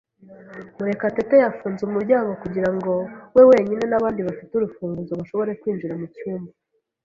Murekatete 0.77 1.35
yafunze 1.43 1.81
umuryango 1.83 2.31
kugirango 2.43 2.91
we 3.35 3.43
wenyine 3.49 3.83
nabandi 3.87 4.21
bafite 4.27 4.51
urufunguzo 4.55 5.13
bashobore 5.19 5.51
kwinjira 5.61 5.93
mucyumba. 6.01 6.51